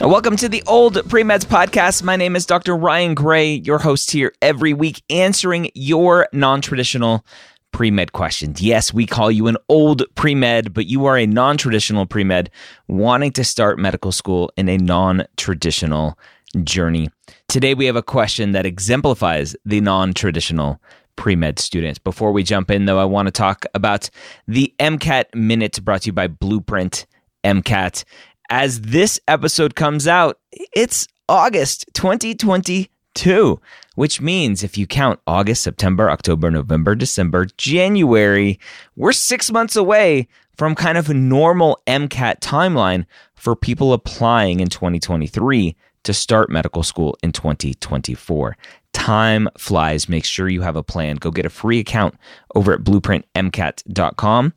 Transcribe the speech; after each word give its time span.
Welcome 0.00 0.36
to 0.36 0.48
the 0.48 0.62
Old 0.66 0.94
Premeds 0.94 1.44
Podcast. 1.44 2.02
My 2.02 2.16
name 2.16 2.34
is 2.34 2.46
Dr. 2.46 2.74
Ryan 2.74 3.14
Gray, 3.14 3.52
your 3.52 3.78
host 3.78 4.10
here 4.10 4.32
every 4.40 4.72
week, 4.72 5.02
answering 5.10 5.70
your 5.74 6.26
non 6.32 6.62
traditional 6.62 7.22
pre 7.70 7.90
med 7.90 8.14
questions. 8.14 8.62
Yes, 8.62 8.94
we 8.94 9.04
call 9.04 9.30
you 9.30 9.46
an 9.46 9.58
old 9.68 10.02
pre 10.14 10.34
med, 10.34 10.72
but 10.72 10.86
you 10.86 11.04
are 11.04 11.18
a 11.18 11.26
non 11.26 11.58
traditional 11.58 12.06
pre 12.06 12.24
med 12.24 12.48
wanting 12.88 13.30
to 13.32 13.44
start 13.44 13.78
medical 13.78 14.10
school 14.10 14.50
in 14.56 14.70
a 14.70 14.78
non 14.78 15.26
traditional 15.36 16.18
journey. 16.64 17.10
Today, 17.48 17.74
we 17.74 17.84
have 17.84 17.96
a 17.96 18.02
question 18.02 18.52
that 18.52 18.64
exemplifies 18.64 19.54
the 19.66 19.82
non 19.82 20.14
traditional 20.14 20.80
pre 21.16 21.36
med 21.36 21.58
students. 21.58 21.98
Before 21.98 22.32
we 22.32 22.42
jump 22.42 22.70
in, 22.70 22.86
though, 22.86 22.98
I 22.98 23.04
want 23.04 23.26
to 23.26 23.32
talk 23.32 23.66
about 23.74 24.08
the 24.48 24.72
MCAT 24.80 25.34
Minute 25.34 25.84
brought 25.84 26.02
to 26.02 26.06
you 26.06 26.12
by 26.14 26.26
Blueprint 26.26 27.04
MCAT 27.44 28.04
as 28.50 28.80
this 28.80 29.20
episode 29.28 29.76
comes 29.76 30.08
out, 30.08 30.38
it's 30.74 31.06
August 31.28 31.86
2022, 31.94 33.60
which 33.94 34.20
means 34.20 34.64
if 34.64 34.76
you 34.76 34.86
count 34.86 35.20
August, 35.26 35.62
September, 35.62 36.10
October, 36.10 36.50
November, 36.50 36.96
December, 36.96 37.46
January, 37.56 38.58
we're 38.96 39.12
six 39.12 39.52
months 39.52 39.76
away 39.76 40.26
from 40.56 40.74
kind 40.74 40.98
of 40.98 41.08
a 41.08 41.14
normal 41.14 41.78
MCAT 41.86 42.40
timeline 42.40 43.06
for 43.34 43.54
people 43.54 43.92
applying 43.92 44.58
in 44.58 44.68
2023 44.68 45.76
to 46.02 46.12
start 46.12 46.50
medical 46.50 46.82
school 46.82 47.16
in 47.22 47.30
2024. 47.30 48.56
Time 48.92 49.48
flies. 49.56 50.08
Make 50.08 50.24
sure 50.24 50.48
you 50.48 50.62
have 50.62 50.76
a 50.76 50.82
plan. 50.82 51.16
Go 51.16 51.30
get 51.30 51.46
a 51.46 51.50
free 51.50 51.78
account 51.78 52.16
over 52.54 52.72
at 52.72 52.80
blueprintmcat.com 52.80 54.54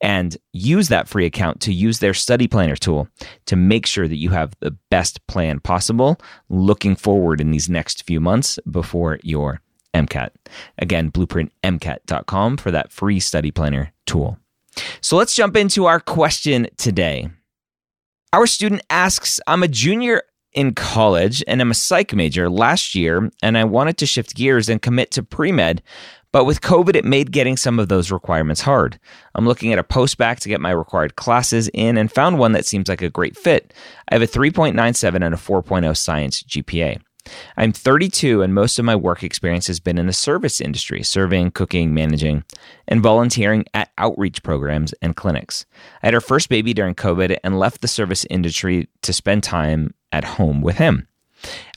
and 0.00 0.36
use 0.52 0.88
that 0.88 1.08
free 1.08 1.26
account 1.26 1.60
to 1.62 1.72
use 1.72 1.98
their 1.98 2.14
study 2.14 2.46
planner 2.46 2.76
tool 2.76 3.08
to 3.46 3.56
make 3.56 3.86
sure 3.86 4.08
that 4.08 4.16
you 4.16 4.30
have 4.30 4.54
the 4.60 4.76
best 4.90 5.26
plan 5.26 5.60
possible 5.60 6.18
looking 6.48 6.96
forward 6.96 7.40
in 7.40 7.50
these 7.50 7.68
next 7.68 8.04
few 8.04 8.20
months 8.20 8.58
before 8.70 9.18
your 9.22 9.60
MCAT. 9.94 10.30
Again, 10.78 11.10
blueprintmcat.com 11.10 12.56
for 12.56 12.70
that 12.70 12.92
free 12.92 13.20
study 13.20 13.50
planner 13.50 13.92
tool. 14.06 14.38
So 15.00 15.16
let's 15.16 15.34
jump 15.34 15.56
into 15.56 15.86
our 15.86 16.00
question 16.00 16.68
today. 16.76 17.30
Our 18.32 18.46
student 18.46 18.82
asks 18.90 19.40
I'm 19.46 19.62
a 19.62 19.68
junior 19.68 20.22
in 20.54 20.74
college 20.74 21.42
and 21.46 21.60
I'm 21.60 21.70
a 21.70 21.74
psych 21.74 22.14
major 22.14 22.48
last 22.48 22.94
year, 22.94 23.30
and 23.42 23.58
I 23.58 23.64
wanted 23.64 23.98
to 23.98 24.06
shift 24.06 24.34
gears 24.34 24.68
and 24.68 24.80
commit 24.80 25.10
to 25.12 25.22
pre 25.22 25.52
med, 25.52 25.82
but 26.34 26.46
with 26.46 26.62
COVID, 26.62 26.96
it 26.96 27.04
made 27.04 27.30
getting 27.30 27.56
some 27.56 27.78
of 27.78 27.88
those 27.88 28.10
requirements 28.10 28.60
hard. 28.60 28.98
I'm 29.36 29.46
looking 29.46 29.72
at 29.72 29.78
a 29.78 29.84
post-bac 29.84 30.40
to 30.40 30.48
get 30.48 30.60
my 30.60 30.70
required 30.70 31.14
classes 31.14 31.70
in 31.72 31.96
and 31.96 32.10
found 32.10 32.40
one 32.40 32.50
that 32.52 32.66
seems 32.66 32.88
like 32.88 33.02
a 33.02 33.08
great 33.08 33.36
fit. 33.36 33.72
I 34.08 34.16
have 34.16 34.22
a 34.22 34.26
3.97 34.26 35.14
and 35.14 35.32
a 35.32 35.38
4.0 35.38 35.96
science 35.96 36.42
GPA. 36.42 37.00
I'm 37.56 37.72
32 37.72 38.42
and 38.42 38.52
most 38.52 38.78
of 38.78 38.84
my 38.84 38.96
work 38.96 39.22
experience 39.22 39.66
has 39.68 39.80
been 39.80 39.96
in 39.96 40.06
the 40.06 40.12
service 40.12 40.60
industry, 40.60 41.02
serving, 41.02 41.52
cooking, 41.52 41.94
managing, 41.94 42.44
and 42.88 43.00
volunteering 43.00 43.64
at 43.72 43.92
outreach 43.96 44.42
programs 44.42 44.92
and 45.00 45.16
clinics. 45.16 45.64
I 46.02 46.08
had 46.08 46.14
our 46.14 46.20
first 46.20 46.48
baby 46.48 46.74
during 46.74 46.94
COVID 46.94 47.38
and 47.44 47.58
left 47.58 47.80
the 47.80 47.88
service 47.88 48.26
industry 48.28 48.88
to 49.02 49.12
spend 49.12 49.42
time 49.42 49.94
at 50.14 50.24
home 50.24 50.62
with 50.62 50.76
him. 50.76 51.08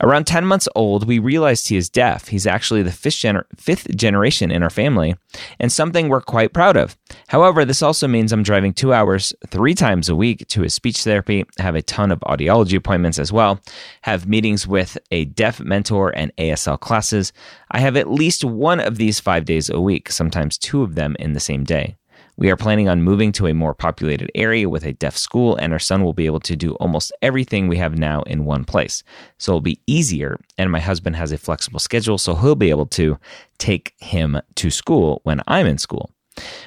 Around 0.02 0.28
10 0.28 0.46
months 0.46 0.70
old, 0.76 1.08
we 1.08 1.20
realized 1.20 1.68
he 1.68 1.76
is 1.76 1.90
deaf. 1.90 2.28
He's 2.28 2.48
actually 2.48 2.84
the 2.84 2.92
fifth, 2.92 3.16
gener- 3.16 3.46
fifth, 3.58 3.94
generation 3.98 4.52
in 4.52 4.64
our 4.64 4.70
family 4.70 5.16
and 5.60 5.72
something 5.72 6.08
we're 6.08 6.22
quite 6.22 6.54
proud 6.54 6.78
of. 6.78 6.98
However, 7.28 7.66
this 7.66 7.82
also 7.82 8.08
means 8.08 8.32
I'm 8.32 8.44
driving 8.44 8.74
two 8.74 8.94
hours 8.94 9.34
three 9.48 9.74
times 9.74 10.08
a 10.08 10.16
week 10.16 10.48
to 10.50 10.62
his 10.62 10.74
speech 10.74 11.04
therapy, 11.04 11.46
have 11.60 11.76
a 11.76 11.82
ton 11.82 12.12
of 12.12 12.20
audiology 12.22 12.78
appointments 12.78 13.20
as 13.20 13.34
well, 13.34 13.60
have 14.04 14.28
meetings 14.28 14.68
with 14.68 14.98
a 15.12 15.26
deaf 15.26 15.60
mentor 15.60 16.16
and 16.16 16.34
ASL 16.38 16.80
classes. 16.80 17.34
I 17.72 17.80
have 17.80 17.98
at 17.98 18.10
least 18.10 18.46
one 18.46 18.80
of 18.80 18.98
these 18.98 19.20
five 19.20 19.46
days 19.46 19.70
a 19.70 19.82
week, 19.82 20.12
sometimes 20.12 20.58
two 20.58 20.84
of 20.84 20.96
them 20.96 21.16
in 21.20 21.34
the 21.34 21.40
same 21.40 21.64
day. 21.64 21.98
We 22.40 22.52
are 22.52 22.56
planning 22.56 22.88
on 22.88 23.02
moving 23.02 23.32
to 23.34 23.48
a 23.48 23.54
more 23.56 23.74
populated 23.74 24.30
area 24.36 24.70
with 24.70 24.86
a 24.86 24.94
deaf 24.94 25.18
school, 25.18 25.56
and 25.56 25.74
our 25.74 25.80
son 25.80 26.04
will 26.04 26.14
be 26.14 26.28
able 26.28 26.40
to 26.42 26.56
do 26.56 26.76
almost 26.76 27.12
everything 27.24 27.68
we 27.68 27.78
have 27.78 27.98
now 27.98 28.22
in 28.24 28.46
one 28.46 28.64
place. 28.64 29.02
So 29.40 29.54
it'll 29.54 29.62
be 29.62 29.82
easier. 29.88 30.40
And 30.56 30.72
my 30.72 30.80
husband 30.80 31.16
has 31.16 31.32
a 31.32 31.40
flexible 31.40 31.80
schedule, 31.80 32.20
so 32.20 32.36
he'll 32.36 32.54
be 32.54 32.70
able 32.70 32.86
to 32.88 33.18
take 33.58 33.96
him 33.98 34.40
to 34.54 34.70
school 34.70 35.22
when 35.24 35.42
I'm 35.48 35.66
in 35.66 35.80
school. 35.80 36.12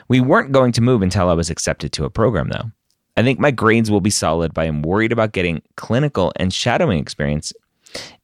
We 0.08 0.20
weren't 0.20 0.50
going 0.50 0.72
to 0.72 0.80
move 0.80 1.02
until 1.02 1.28
I 1.28 1.34
was 1.34 1.50
accepted 1.50 1.92
to 1.92 2.04
a 2.04 2.10
program, 2.10 2.48
though. 2.48 2.72
I 3.16 3.22
think 3.22 3.38
my 3.38 3.52
grades 3.52 3.92
will 3.92 4.00
be 4.00 4.10
solid, 4.10 4.52
but 4.52 4.62
I'm 4.62 4.82
worried 4.82 5.12
about 5.12 5.32
getting 5.32 5.62
clinical 5.76 6.32
and 6.34 6.52
shadowing 6.52 6.98
experience 6.98 7.52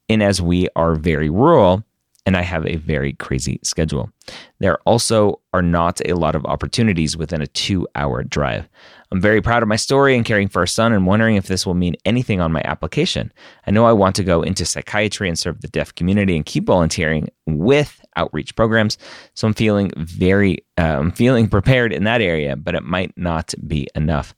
in 0.09 0.21
as 0.21 0.43
we 0.43 0.69
are 0.75 0.97
very 0.97 1.31
rural 1.31 1.85
and 2.27 2.37
I 2.37 2.43
have 2.43 2.67
a 2.67 2.77
very 2.77 3.13
crazy 3.15 3.61
schedule. 3.63 4.11
There 4.59 4.79
also 4.79 5.41
are 5.53 5.63
not 5.63 6.01
a 6.05 6.15
lot 6.15 6.35
of 6.35 6.45
opportunities 6.45 7.17
within 7.17 7.41
a 7.41 7.47
two 7.47 7.87
hour 7.95 8.25
drive. 8.25 8.69
I'm 9.13 9.21
very 9.21 9.41
proud 9.41 9.63
of 9.63 9.69
my 9.69 9.77
story 9.77 10.17
and 10.17 10.25
caring 10.25 10.49
for 10.49 10.59
our 10.59 10.67
son 10.67 10.93
and 10.93 11.07
wondering 11.07 11.37
if 11.37 11.47
this 11.47 11.65
will 11.65 11.75
mean 11.75 11.95
anything 12.05 12.41
on 12.41 12.51
my 12.51 12.61
application. 12.65 13.33
I 13.67 13.71
know 13.71 13.87
I 13.87 13.93
want 13.93 14.17
to 14.17 14.25
go 14.25 14.43
into 14.43 14.67
psychiatry 14.67 15.29
and 15.29 15.39
serve 15.39 15.61
the 15.61 15.69
deaf 15.69 15.95
community 15.95 16.35
and 16.35 16.45
keep 16.45 16.67
volunteering 16.67 17.29
with 17.47 18.05
outreach 18.17 18.57
programs. 18.57 18.99
So 19.35 19.47
I'm 19.47 19.55
feeling 19.55 19.93
very, 19.97 20.65
uh, 20.77 20.99
I'm 20.99 21.13
feeling 21.13 21.49
prepared 21.49 21.93
in 21.93 22.03
that 22.05 22.21
area, 22.21 22.57
but 22.57 22.75
it 22.75 22.83
might 22.83 23.17
not 23.17 23.55
be 23.67 23.87
enough 23.95 24.35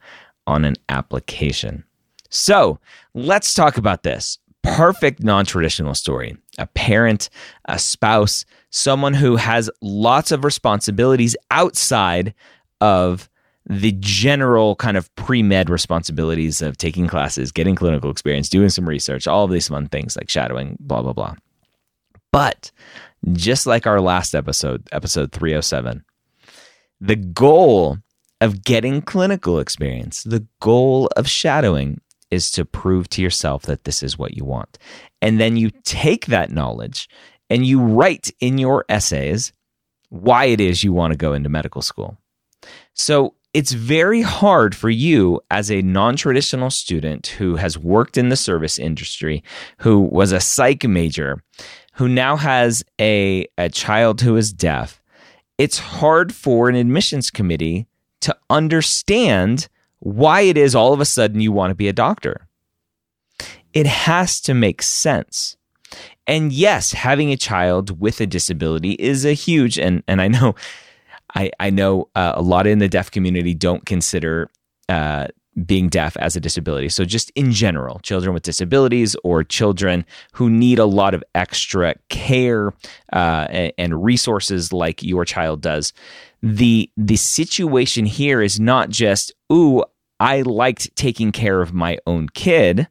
on 0.47 0.67
an 0.67 0.77
application. 0.91 1.85
So 2.29 2.79
let's 3.15 3.55
talk 3.55 3.79
about 3.79 4.03
this 4.03 4.39
perfect 4.77 5.23
non 5.23 5.45
traditional 5.45 5.95
story 5.95 6.37
a 6.59 6.67
parent, 6.67 7.31
a 7.67 7.79
spouse, 7.79 8.45
someone 8.71 9.15
who 9.15 9.37
has 9.37 9.71
lots 9.81 10.33
of 10.33 10.45
responsibilities 10.45 11.37
outside 11.51 12.35
of 12.81 13.29
the 13.67 13.93
general 14.01 14.75
kind 14.77 14.97
of 14.97 15.15
pre 15.15 15.43
med 15.43 15.71
responsibilities 15.71 16.63
of 16.63 16.77
taking 16.77 17.07
classes, 17.07 17.53
getting 17.53 17.75
clinical 17.75 18.11
experience, 18.11 18.49
doing 18.49 18.71
some 18.71 18.89
research, 18.89 19.27
all 19.27 19.45
of 19.45 19.51
these 19.51 19.69
fun 19.69 19.89
things 19.89 20.17
like 20.17 20.31
shadowing, 20.31 20.77
blah, 20.81 21.03
blah, 21.03 21.13
blah. 21.13 21.35
But 22.33 22.71
just 23.33 23.67
like 23.67 23.87
our 23.87 24.01
last 24.01 24.35
episode, 24.35 24.89
episode 24.93 25.33
307, 25.33 26.05
the 27.01 27.17
goal 27.17 27.99
of 28.41 28.65
getting 28.65 29.03
clinical 29.03 29.59
experience, 29.59 30.23
the 30.23 30.47
goal 30.61 31.09
of 31.17 31.29
shadowing 31.29 32.01
is 32.31 32.51
to 32.53 32.65
prove 32.65 33.09
to 33.11 33.23
yourself 33.23 33.63
that 33.63 33.85
this 33.85 34.03
is 34.03 34.19
what 34.19 34.37
you 34.37 34.45
want. 34.45 34.79
And 35.23 35.41
then 35.41 35.57
you 35.57 35.71
take 35.85 36.27
that 36.27 36.51
knowledge 36.51 37.09
and 37.51 37.67
you 37.67 37.81
write 37.81 38.31
in 38.41 38.59
your 38.59 38.85
essays 38.89 39.53
why 40.11 40.47
it 40.47 40.61
is 40.61 40.85
you 40.85 40.93
want 40.93 41.13
to 41.13 41.19
go 41.19 41.33
into 41.33 41.49
medical 41.49 41.83
school. 41.83 42.19
So 42.95 43.35
it's 43.55 43.73
very 43.73 44.23
hard 44.23 44.77
for 44.77 44.91
you 44.91 45.41
as 45.51 45.71
a 45.71 45.83
non 45.83 46.17
traditional 46.17 46.71
student 46.71 47.29
who 47.29 47.57
has 47.57 47.79
worked 47.79 48.19
in 48.19 48.29
the 48.29 48.37
service 48.37 48.79
industry, 48.79 49.43
who 49.79 50.01
was 50.01 50.33
a 50.33 50.41
psych 50.41 50.85
major, 50.85 51.43
who 51.95 52.09
now 52.09 52.37
has 52.37 52.85
a, 53.01 53.47
a 53.57 53.69
child 53.69 54.21
who 54.21 54.37
is 54.37 54.53
deaf. 54.53 55.03
It's 55.57 55.79
hard 55.79 56.35
for 56.35 56.69
an 56.69 56.77
admissions 56.77 57.31
committee 57.31 57.87
to 58.21 58.37
understand 58.51 59.69
why 60.01 60.43
it 60.43 60.57
is 60.57 60.75
all 60.75 60.93
of 60.93 61.01
a 61.01 61.05
sudden 61.05 61.41
you 61.41 61.53
want 61.53 61.71
to 61.71 61.75
be 61.75 61.89
a 61.89 61.93
doctor. 61.93 62.49
It 63.73 63.87
has 63.87 64.41
to 64.43 64.55
make 64.55 64.83
sense. 64.83 65.57
And 66.27 66.53
yes, 66.53 66.93
having 66.93 67.31
a 67.31 67.37
child 67.37 68.01
with 68.01 68.21
a 68.21 68.27
disability 68.27 68.93
is 68.93 69.25
a 69.25 69.33
huge 69.33 69.79
and 69.79 70.03
and 70.07 70.21
I 70.21 70.29
know 70.29 70.55
I 71.35 71.51
I 71.59 71.71
know 71.71 72.09
uh, 72.15 72.33
a 72.35 72.43
lot 72.43 72.67
in 72.67 72.79
the 72.79 72.89
deaf 72.89 73.11
community 73.11 73.55
don't 73.55 73.87
consider 73.87 74.51
uh, 74.89 75.29
being 75.67 75.89
deaf 75.89 76.17
as 76.19 76.37
a 76.37 76.41
disability. 76.41 76.89
So 76.89 77.05
just 77.05 77.31
in 77.31 77.53
general, 77.53 77.99
children 78.01 78.35
with 78.35 78.43
disabilities 78.43 79.17
or 79.25 79.45
children 79.45 80.05
who 80.33 80.51
need 80.51 80.79
a 80.79 80.85
lot 80.85 81.15
of 81.15 81.25
extra 81.35 81.95
care 82.09 82.73
uh, 83.13 83.71
and, 83.77 84.03
resources 84.05 84.73
like 84.73 85.03
your 85.03 85.25
child 85.25 85.61
does 85.61 85.93
the 86.41 86.89
the 86.97 87.17
situation 87.17 88.07
here 88.07 88.41
is 88.41 88.61
not 88.61 88.91
just 88.91 89.33
ooh 89.53 89.83
I 90.21 90.43
liked 90.43 90.95
taking 90.95 91.33
care 91.33 91.61
of 91.61 91.73
my 91.73 91.99
own 92.07 92.29
kid 92.29 92.87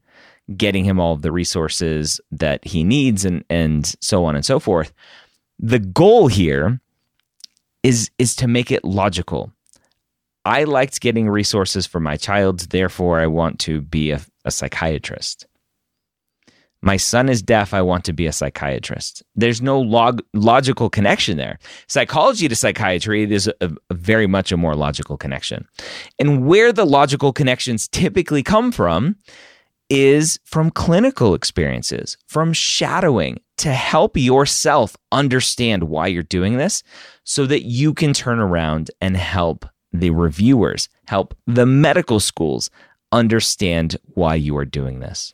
getting 0.55 0.85
him 0.85 0.99
all 0.99 1.13
of 1.13 1.21
the 1.21 1.31
resources 1.31 2.21
that 2.31 2.65
he 2.65 2.83
needs 2.83 3.25
and 3.25 3.43
and 3.49 3.95
so 4.01 4.25
on 4.25 4.35
and 4.35 4.45
so 4.45 4.59
forth. 4.59 4.93
The 5.59 5.79
goal 5.79 6.27
here 6.27 6.79
is 7.83 8.09
is 8.17 8.35
to 8.37 8.47
make 8.47 8.71
it 8.71 8.83
logical. 8.83 9.51
I 10.47 10.63
liked 10.63 11.01
getting 11.01 11.27
resources 11.27 11.85
for 11.85 11.99
my 11.99 12.15
child, 12.15 12.61
therefore 12.69 13.19
I 13.19 13.27
want 13.27 13.59
to 13.59 13.81
be 13.81 14.11
a, 14.11 14.21
a 14.45 14.51
psychiatrist. 14.51 15.45
My 16.81 16.95
son 16.95 17.27
is 17.27 17.41
deaf, 17.41 17.73
I 17.73 17.81
want 17.81 18.05
to 18.05 18.13
be 18.13 18.27
a 18.27 18.31
psychiatrist. 18.31 19.23
There's 19.35 19.61
no 19.61 19.77
log- 19.81 20.23
logical 20.33 20.89
connection 20.89 21.35
there. 21.35 21.59
Psychology 21.87 22.47
to 22.47 22.55
psychiatry 22.55 23.29
is 23.29 23.47
a, 23.59 23.75
a 23.89 23.93
very 23.93 24.25
much 24.25 24.53
a 24.53 24.57
more 24.57 24.73
logical 24.73 25.17
connection. 25.17 25.67
And 26.17 26.47
where 26.47 26.71
the 26.71 26.85
logical 26.85 27.33
connections 27.33 27.89
typically 27.89 28.41
come 28.41 28.71
from 28.71 29.17
is 29.89 30.39
from 30.45 30.71
clinical 30.71 31.33
experiences, 31.33 32.17
from 32.27 32.53
shadowing 32.53 33.41
to 33.57 33.73
help 33.73 34.15
yourself 34.15 34.95
understand 35.11 35.83
why 35.83 36.07
you're 36.07 36.23
doing 36.23 36.55
this 36.55 36.83
so 37.25 37.45
that 37.47 37.63
you 37.63 37.93
can 37.93 38.13
turn 38.13 38.39
around 38.39 38.91
and 39.01 39.17
help 39.17 39.65
the 39.91 40.09
reviewers, 40.09 40.89
help 41.07 41.35
the 41.45 41.65
medical 41.65 42.19
schools 42.19 42.69
understand 43.11 43.97
why 44.13 44.35
you 44.35 44.55
are 44.57 44.65
doing 44.65 44.99
this. 44.99 45.33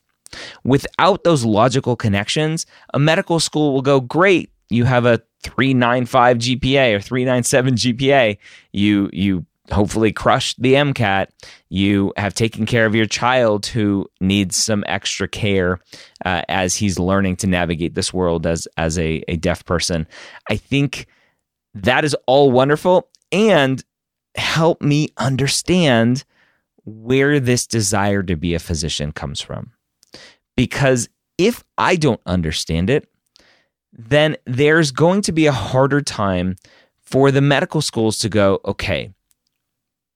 Without 0.63 1.23
those 1.23 1.45
logical 1.45 1.95
connections, 1.95 2.65
a 2.93 2.99
medical 2.99 3.39
school 3.39 3.73
will 3.73 3.81
go, 3.81 3.99
Great, 3.99 4.51
you 4.69 4.85
have 4.85 5.05
a 5.05 5.21
395 5.43 6.37
GPA 6.37 6.95
or 6.95 7.01
397 7.01 7.75
GPA. 7.75 8.37
You, 8.71 9.09
you 9.13 9.45
hopefully 9.71 10.11
crushed 10.11 10.61
the 10.61 10.73
MCAT. 10.73 11.27
You 11.69 12.13
have 12.17 12.33
taken 12.33 12.65
care 12.65 12.85
of 12.85 12.95
your 12.95 13.05
child 13.05 13.65
who 13.65 14.07
needs 14.19 14.55
some 14.55 14.83
extra 14.87 15.27
care 15.27 15.79
uh, 16.25 16.41
as 16.49 16.75
he's 16.75 16.99
learning 16.99 17.37
to 17.37 17.47
navigate 17.47 17.95
this 17.95 18.13
world 18.13 18.45
as 18.45 18.67
as 18.77 18.97
a, 18.97 19.23
a 19.27 19.37
deaf 19.37 19.65
person. 19.65 20.07
I 20.49 20.57
think 20.57 21.07
that 21.73 22.03
is 22.03 22.15
all 22.27 22.51
wonderful 22.51 23.09
and 23.31 23.83
help 24.35 24.81
me 24.81 25.09
understand 25.17 26.23
where 26.85 27.39
this 27.39 27.65
desire 27.65 28.23
to 28.23 28.35
be 28.35 28.53
a 28.53 28.59
physician 28.59 29.11
comes 29.11 29.41
from. 29.41 29.71
Because 30.55 31.09
if 31.37 31.63
I 31.77 31.95
don't 31.95 32.21
understand 32.25 32.89
it, 32.89 33.07
then 33.91 34.35
there's 34.45 34.91
going 34.91 35.21
to 35.23 35.31
be 35.31 35.45
a 35.45 35.51
harder 35.51 36.01
time 36.01 36.55
for 37.01 37.31
the 37.31 37.41
medical 37.41 37.81
schools 37.81 38.19
to 38.19 38.29
go, 38.29 38.59
okay, 38.65 39.11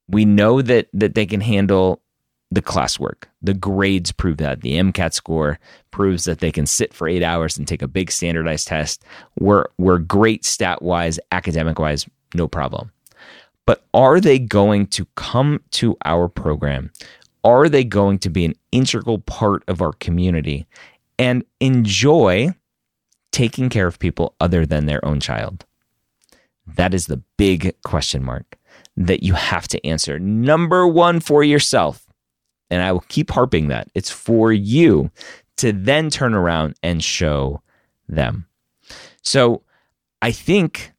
we 0.07 0.25
know 0.25 0.61
that 0.61 0.87
that 0.93 1.15
they 1.15 1.25
can 1.25 1.41
handle 1.41 2.01
the 2.49 2.61
classwork. 2.61 3.25
The 3.41 3.53
grades 3.53 4.11
prove 4.11 4.37
that. 4.37 4.61
The 4.61 4.77
MCAT 4.77 5.13
score 5.13 5.59
proves 5.91 6.23
that 6.23 6.39
they 6.39 6.51
can 6.51 6.65
sit 6.65 6.93
for 6.93 7.07
eight 7.07 7.23
hours 7.23 7.57
and 7.57 7.67
take 7.67 7.81
a 7.81 7.87
big 7.87 8.11
standardized 8.11 8.67
test. 8.67 9.03
We're 9.39 9.65
we're 9.77 9.99
great 9.99 10.45
stat 10.45 10.81
wise, 10.81 11.19
academic 11.31 11.77
wise, 11.77 12.07
no 12.33 12.47
problem. 12.47 12.91
But 13.67 13.83
are 13.93 14.19
they 14.19 14.39
going 14.39 14.87
to 14.87 15.05
come 15.15 15.61
to 15.71 15.95
our 16.05 16.27
program? 16.29 16.91
Are 17.43 17.69
they 17.69 17.83
going 17.83 18.17
to 18.19 18.29
be 18.29 18.45
an 18.45 18.55
integral 18.71 19.19
part 19.19 19.63
of 19.67 19.81
our 19.81 19.93
community 19.93 20.65
and 21.19 21.43
enjoy 21.59 22.55
taking 23.31 23.69
care 23.69 23.85
of 23.85 23.99
people 23.99 24.35
other 24.39 24.65
than 24.65 24.85
their 24.85 25.03
own 25.05 25.19
child? 25.19 25.65
That 26.65 26.93
is 26.93 27.05
the 27.05 27.21
big 27.37 27.75
question 27.83 28.23
mark 28.23 28.57
that 28.95 29.21
you 29.21 29.33
have 29.33 29.67
to 29.67 29.85
answer. 29.85 30.17
Number 30.17 30.87
one 30.87 31.19
for 31.19 31.43
yourself. 31.43 32.07
And 32.69 32.81
I 32.81 32.91
will 32.91 33.05
keep 33.07 33.31
harping 33.31 33.67
that 33.67 33.89
it's 33.95 34.11
for 34.11 34.51
you 34.51 35.11
to 35.57 35.71
then 35.71 36.09
turn 36.09 36.33
around 36.33 36.75
and 36.83 37.03
show 37.03 37.61
them. 38.07 38.45
So 39.21 39.63
I 40.21 40.31
think 40.31 40.93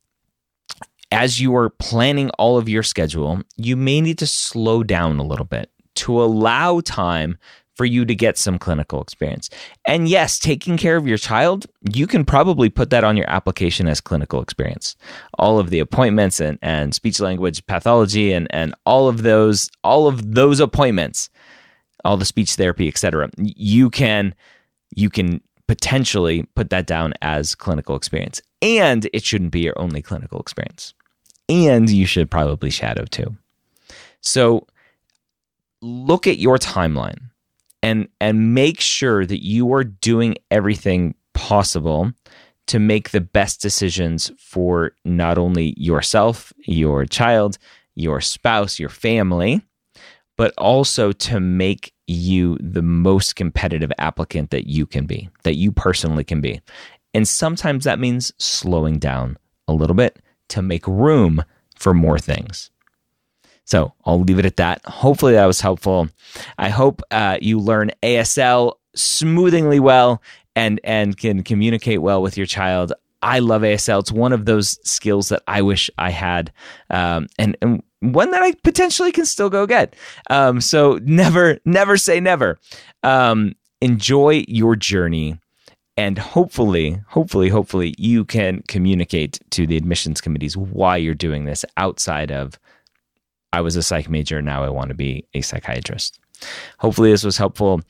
as 1.10 1.40
you 1.40 1.55
are 1.56 1.70
planning 1.70 2.31
all 2.31 2.58
of 2.58 2.69
your 2.69 2.82
schedule, 2.82 3.43
you 3.56 3.76
may 3.76 4.00
need 4.00 4.19
to 4.19 4.26
slow 4.26 4.82
down 4.82 5.19
a 5.19 5.25
little 5.25 5.46
bit 5.46 5.70
to 5.96 6.22
allow 6.22 6.81
time 6.81 7.38
for 7.75 7.84
you 7.84 8.05
to 8.05 8.14
get 8.14 8.37
some 8.37 8.58
clinical 8.58 9.00
experience. 9.00 9.49
And 9.87 10.08
yes, 10.08 10.38
taking 10.38 10.76
care 10.76 10.96
of 10.96 11.06
your 11.06 11.16
child, 11.16 11.66
you 11.88 12.08
can 12.08 12.25
probably 12.25 12.69
put 12.69 12.90
that 12.90 13.05
on 13.05 13.16
your 13.16 13.31
application 13.31 13.87
as 13.87 14.00
clinical 14.00 14.43
experience. 14.43 14.96
All 15.38 15.60
of 15.60 15.70
the 15.70 15.78
appointments 15.78 16.40
and, 16.40 16.58
and 16.60 16.93
speech 16.93 17.20
language 17.20 17.64
pathology 17.66 18.32
and, 18.32 18.49
and 18.50 18.75
all 18.84 19.08
of 19.08 19.22
those, 19.22 19.70
all 19.84 20.08
of 20.08 20.34
those 20.34 20.58
appointments, 20.58 21.31
all 22.04 22.16
the 22.16 22.25
speech 22.25 22.54
therapy, 22.56 22.88
etc. 22.88 23.31
You 23.37 23.90
can 23.90 24.34
you 24.96 25.08
can 25.08 25.40
potentially 25.69 26.44
put 26.56 26.70
that 26.70 26.87
down 26.87 27.14
as 27.22 27.54
clinical 27.54 27.94
experience. 27.94 28.40
And 28.61 29.08
it 29.12 29.22
shouldn't 29.22 29.52
be 29.52 29.61
your 29.61 29.78
only 29.78 30.02
clinical 30.02 30.40
experience. 30.40 30.94
And 31.48 31.88
you 31.88 32.06
should 32.06 32.30
probably 32.30 32.70
shadow 32.70 33.04
too. 33.04 33.36
So 34.20 34.66
look 35.80 36.26
at 36.26 36.38
your 36.38 36.58
timeline 36.58 37.30
and 37.82 38.08
and 38.20 38.54
make 38.54 38.80
sure 38.80 39.24
that 39.24 39.44
you 39.44 39.72
are 39.72 39.84
doing 39.84 40.36
everything 40.50 41.14
possible 41.34 42.12
to 42.66 42.78
make 42.78 43.10
the 43.10 43.20
best 43.20 43.62
decisions 43.62 44.30
for 44.38 44.92
not 45.04 45.38
only 45.38 45.74
yourself, 45.78 46.52
your 46.66 47.06
child, 47.06 47.56
your 47.94 48.20
spouse, 48.20 48.78
your 48.78 48.90
family, 48.90 49.62
but 50.36 50.52
also 50.58 51.12
to 51.12 51.40
make 51.40 51.92
you 52.06 52.58
the 52.60 52.82
most 52.82 53.36
competitive 53.36 53.92
applicant 53.98 54.50
that 54.50 54.66
you 54.66 54.86
can 54.86 55.06
be, 55.06 55.30
that 55.44 55.54
you 55.54 55.72
personally 55.72 56.24
can 56.24 56.40
be. 56.40 56.60
And 57.14 57.26
sometimes 57.26 57.84
that 57.84 57.98
means 57.98 58.32
slowing 58.38 58.98
down 58.98 59.38
a 59.66 59.72
little 59.72 59.96
bit 59.96 60.18
to 60.48 60.62
make 60.62 60.86
room 60.86 61.44
for 61.76 61.94
more 61.94 62.18
things. 62.18 62.70
So 63.64 63.92
I'll 64.04 64.22
leave 64.22 64.38
it 64.38 64.46
at 64.46 64.56
that. 64.56 64.84
Hopefully 64.86 65.34
that 65.34 65.46
was 65.46 65.60
helpful. 65.60 66.08
I 66.56 66.70
hope 66.70 67.02
uh, 67.10 67.38
you 67.40 67.58
learn 67.58 67.90
ASL 68.02 68.74
smoothingly 68.94 69.78
well 69.78 70.22
and 70.56 70.80
and 70.82 71.16
can 71.16 71.42
communicate 71.42 72.00
well 72.00 72.22
with 72.22 72.36
your 72.36 72.46
child. 72.46 72.92
I 73.20 73.40
love 73.40 73.62
ASL. 73.62 74.00
It's 74.00 74.12
one 74.12 74.32
of 74.32 74.44
those 74.44 74.78
skills 74.88 75.28
that 75.28 75.42
I 75.46 75.62
wish 75.62 75.90
I 75.98 76.10
had, 76.10 76.52
um, 76.88 77.26
and, 77.38 77.56
and 77.60 77.82
one 78.00 78.30
that 78.30 78.42
I 78.42 78.52
potentially 78.62 79.12
can 79.12 79.26
still 79.26 79.50
go 79.50 79.66
get. 79.66 79.94
Um, 80.30 80.60
so 80.60 81.00
never, 81.02 81.58
never 81.64 81.96
say 81.96 82.20
never. 82.20 82.58
Um, 83.02 83.54
enjoy 83.80 84.44
your 84.46 84.76
journey, 84.76 85.38
and 85.99 86.17
hopefully, 86.17 87.02
hopefully, 87.09 87.49
hopefully, 87.49 87.93
you 87.99 88.25
can 88.25 88.62
communicate 88.69 89.40
to 89.50 89.67
the 89.67 89.76
admissions 89.76 90.21
committees 90.21 90.57
why 90.57 90.97
you're 90.97 91.12
doing 91.12 91.45
this 91.45 91.64
outside 91.76 92.31
of 92.31 92.57
I 93.52 93.62
was 93.62 93.75
a 93.75 93.83
psych 93.83 94.09
major. 94.09 94.40
Now 94.40 94.62
I 94.62 94.69
want 94.69 94.90
to 94.90 94.95
be 94.95 95.26
a 95.35 95.40
psychiatrist. 95.40 96.21
Hopefully, 96.78 97.11
this 97.11 97.25
was 97.25 97.37
helpful. 97.37 97.81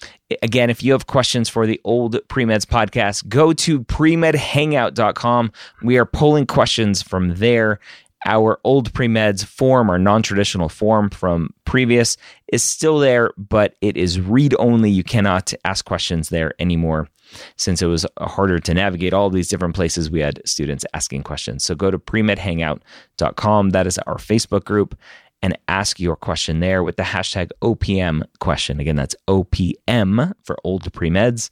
Again, 0.43 0.71
if 0.71 0.83
you 0.83 0.93
have 0.93 1.07
questions 1.07 1.51
for 1.51 1.67
the 1.67 1.79
old 1.85 2.15
Premeds 2.29 2.65
podcast, 2.65 3.29
go 3.29 3.53
to 3.53 3.81
premedhangout.com. 3.81 5.53
We 5.83 5.99
are 5.99 6.07
pulling 6.07 6.47
questions 6.47 7.03
from 7.03 7.35
there. 7.35 7.79
Our 8.29 8.61
old 8.63 8.93
Premeds 8.93 9.43
form, 9.43 9.89
our 9.89 9.99
non 9.99 10.23
traditional 10.23 10.69
form 10.69 11.09
from 11.09 11.55
previous, 11.65 12.19
is 12.53 12.63
still 12.63 12.99
there, 12.99 13.33
but 13.39 13.75
it 13.81 13.97
is 13.97 14.21
read 14.21 14.55
only. 14.59 14.91
You 14.91 15.03
cannot 15.03 15.55
ask 15.65 15.87
questions 15.87 16.29
there 16.29 16.53
anymore 16.59 17.09
since 17.57 17.81
it 17.81 17.87
was 17.87 18.07
harder 18.21 18.59
to 18.59 18.75
navigate 18.75 19.15
all 19.15 19.31
these 19.31 19.49
different 19.49 19.75
places. 19.75 20.11
We 20.11 20.21
had 20.21 20.43
students 20.47 20.85
asking 20.93 21.23
questions. 21.23 21.65
So 21.65 21.75
go 21.75 21.91
to 21.91 21.99
premedhangout.com. 21.99 23.71
That 23.71 23.87
is 23.87 23.99
our 23.99 24.17
Facebook 24.17 24.65
group 24.65 24.95
and 25.41 25.57
ask 25.69 25.99
your 25.99 26.17
question 26.17 26.61
there 26.61 26.83
with 26.83 26.97
the 26.97 27.05
hashtag 27.05 27.51
OPM 27.63 28.25
question. 28.41 28.79
Again, 28.79 28.97
that's 28.97 29.17
OPM 29.27 30.33
for 30.43 30.59
old 30.65 30.93
pre-meds 30.93 31.49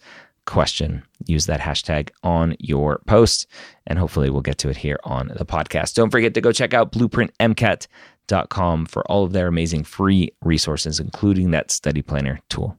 question. 0.46 1.02
Use 1.26 1.46
that 1.46 1.60
hashtag 1.60 2.10
on 2.22 2.56
your 2.58 3.00
post, 3.06 3.46
and 3.86 3.98
hopefully 3.98 4.30
we'll 4.30 4.42
get 4.42 4.58
to 4.58 4.68
it 4.68 4.76
here 4.76 4.98
on 5.04 5.32
the 5.36 5.44
podcast. 5.44 5.94
Don't 5.94 6.10
forget 6.10 6.34
to 6.34 6.40
go 6.40 6.52
check 6.52 6.72
out 6.72 6.92
blueprintmcat.com 6.92 8.86
for 8.86 9.10
all 9.10 9.24
of 9.24 9.32
their 9.32 9.48
amazing 9.48 9.84
free 9.84 10.30
resources, 10.42 10.98
including 11.00 11.50
that 11.50 11.70
study 11.70 12.02
planner 12.02 12.40
tool. 12.48 12.78